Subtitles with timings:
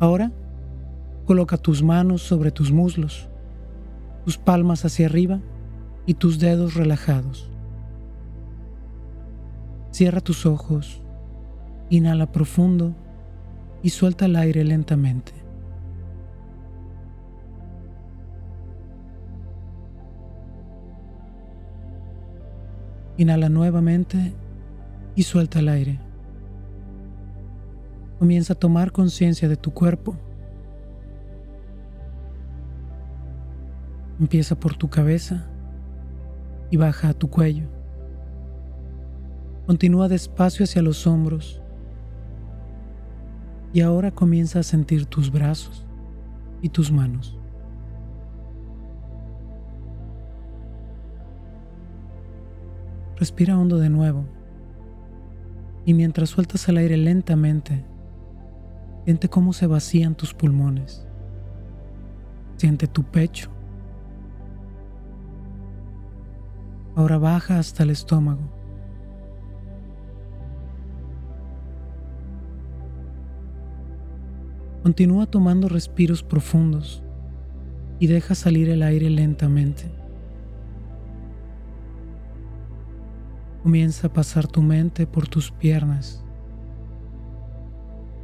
[0.00, 0.30] Ahora,
[1.26, 3.28] coloca tus manos sobre tus muslos,
[4.24, 5.40] tus palmas hacia arriba
[6.06, 7.50] y tus dedos relajados.
[9.90, 11.02] Cierra tus ojos,
[11.90, 12.94] inhala profundo
[13.82, 15.32] y suelta el aire lentamente.
[23.16, 24.32] Inhala nuevamente
[25.16, 26.07] y suelta el aire.
[28.18, 30.16] Comienza a tomar conciencia de tu cuerpo.
[34.20, 35.46] Empieza por tu cabeza
[36.70, 37.68] y baja a tu cuello.
[39.66, 41.62] Continúa despacio hacia los hombros
[43.72, 45.84] y ahora comienza a sentir tus brazos
[46.62, 47.38] y tus manos.
[53.16, 54.24] Respira hondo de nuevo
[55.84, 57.84] y mientras sueltas el aire lentamente,
[59.08, 61.08] Siente cómo se vacían tus pulmones.
[62.58, 63.48] Siente tu pecho.
[66.94, 68.52] Ahora baja hasta el estómago.
[74.82, 77.02] Continúa tomando respiros profundos
[77.98, 79.90] y deja salir el aire lentamente.
[83.62, 86.27] Comienza a pasar tu mente por tus piernas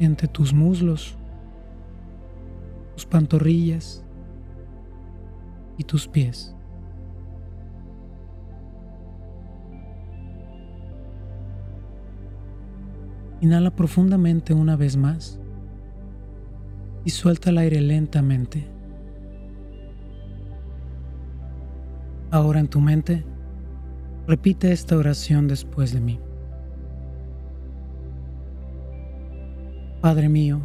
[0.00, 1.14] entre tus muslos,
[2.94, 4.02] tus pantorrillas
[5.76, 6.54] y tus pies.
[13.42, 15.38] Inhala profundamente una vez más
[17.04, 18.66] y suelta el aire lentamente.
[22.30, 23.24] Ahora en tu mente,
[24.26, 26.20] repite esta oración después de mí.
[30.00, 30.60] Padre mío,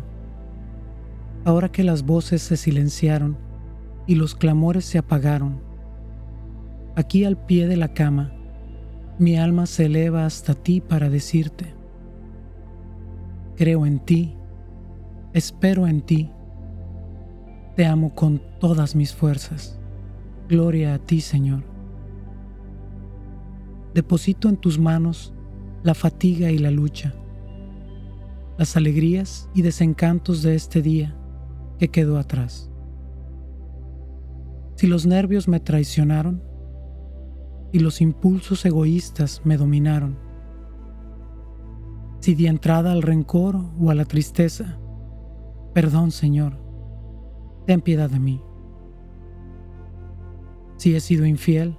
[1.43, 3.37] ahora que las voces se silenciaron
[4.07, 5.59] y los clamores se apagaron,
[6.95, 8.31] aquí al pie de la cama,
[9.19, 11.73] mi alma se eleva hasta ti para decirte,
[13.57, 14.37] creo en ti,
[15.33, 16.31] espero en ti,
[17.75, 19.77] te amo con todas mis fuerzas,
[20.47, 21.65] gloria a ti Señor.
[23.93, 25.33] Deposito en tus manos
[25.83, 27.13] la fatiga y la lucha
[28.57, 31.15] las alegrías y desencantos de este día
[31.77, 32.71] que quedó atrás.
[34.75, 36.41] Si los nervios me traicionaron
[37.71, 40.17] y los impulsos egoístas me dominaron,
[42.19, 44.79] si di entrada al rencor o a la tristeza,
[45.73, 46.57] perdón Señor,
[47.65, 48.41] ten piedad de mí.
[50.77, 51.77] Si he sido infiel,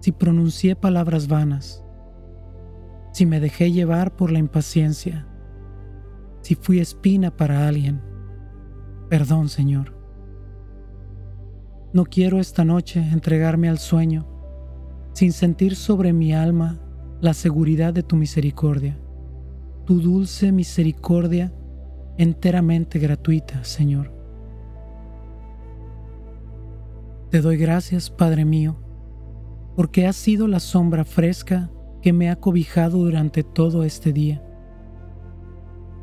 [0.00, 1.84] si pronuncié palabras vanas,
[3.12, 5.26] si me dejé llevar por la impaciencia,
[6.44, 8.02] si fui espina para alguien.
[9.08, 9.94] Perdón, Señor.
[11.94, 14.28] No quiero esta noche entregarme al sueño
[15.14, 16.78] sin sentir sobre mi alma
[17.22, 18.98] la seguridad de tu misericordia,
[19.86, 21.54] tu dulce misericordia
[22.18, 24.12] enteramente gratuita, Señor.
[27.30, 28.76] Te doy gracias, Padre mío,
[29.76, 31.70] porque has sido la sombra fresca
[32.02, 34.42] que me ha cobijado durante todo este día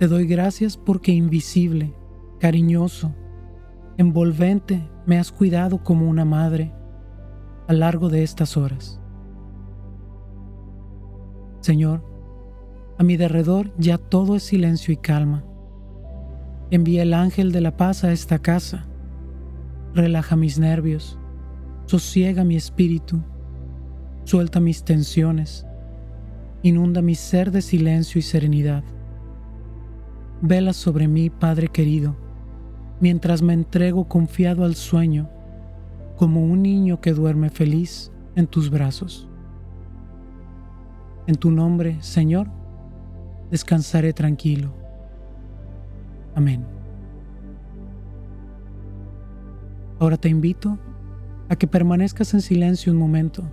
[0.01, 1.93] te doy gracias porque invisible,
[2.39, 3.13] cariñoso,
[3.99, 6.73] envolvente me has cuidado como una madre
[7.67, 8.99] a largo de estas horas.
[11.59, 12.03] Señor,
[12.97, 15.45] a mi derredor ya todo es silencio y calma.
[16.71, 18.87] Envía el ángel de la paz a esta casa.
[19.93, 21.19] Relaja mis nervios,
[21.85, 23.21] sosiega mi espíritu,
[24.23, 25.67] suelta mis tensiones,
[26.63, 28.83] inunda mi ser de silencio y serenidad.
[30.43, 32.15] Vela sobre mí, Padre querido,
[32.99, 35.29] mientras me entrego confiado al sueño,
[36.17, 39.29] como un niño que duerme feliz en tus brazos.
[41.27, 42.47] En tu nombre, Señor,
[43.51, 44.73] descansaré tranquilo.
[46.33, 46.65] Amén.
[49.99, 50.79] Ahora te invito
[51.49, 53.43] a que permanezcas en silencio un momento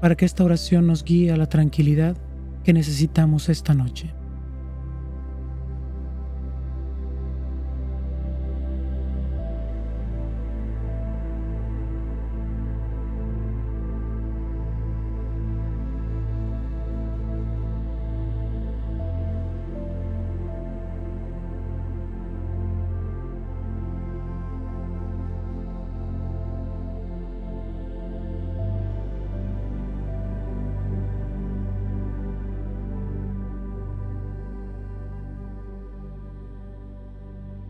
[0.00, 2.16] para que esta oración nos guíe a la tranquilidad
[2.64, 4.14] que necesitamos esta noche.